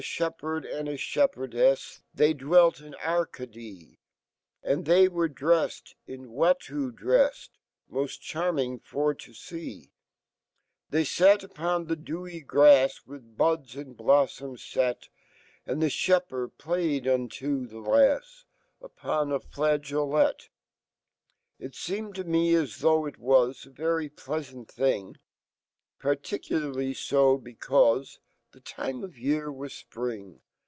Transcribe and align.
fhepherd 0.03 0.65
and 0.65 0.89
a 0.89 0.97
fhepherdefj, 0.97 2.01
They 2.11 2.33
dwelt 2.33 2.79
in 2.81 2.95
Arcadee, 3.05 3.99
And 4.63 4.83
fhey 4.83 5.07
were 5.07 5.27
dreffed 5.29 5.93
in 6.07 6.31
Watteau 6.31 6.89
drefs, 6.89 7.49
S\(i 7.87 8.07
charming 8.19 8.79
fop 8.79 9.19
to 9.19 9.33
fee. 9.35 9.91
They 10.89 11.05
5 11.05 11.21
at 11.27 11.43
upon 11.43 11.85
the 11.85 11.95
<3ewy 11.95 12.43
graft, 12.47 13.05
\Vifh 13.07 13.37
bud* 13.37 13.75
and 13.75 13.95
blffm5 13.95 14.59
fet. 14.71 15.09
And 15.67 15.83
he 15.83 15.89
fhepherd 15.89 16.53
playeduniofhelafs, 16.57 18.45
Vpona 18.81 19.43
flageolet 19.53 20.49
It 21.59 21.75
seemed 21.75 22.15
to 22.15 22.23
me 22.23 22.55
as 22.55 22.79
though 22.79 23.01
ft 23.01 23.17
was 23.19 23.67
A 23.67 23.69
very 23.69 24.09
pleasant 24.09 24.69
fhing$ 24.69 25.17
Particularly 25.99 26.95
fo 26.95 27.37
becaufe 27.37 28.17
The 28.53 28.59
time 28.59 29.01
of 29.05 29.17
year 29.17 29.49
was 29.49 29.73
Spring. 29.73 30.41